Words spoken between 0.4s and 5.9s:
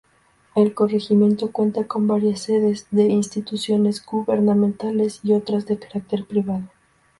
El corregimiento cuenta con varias sedes de instituciones gubernamentales y otras de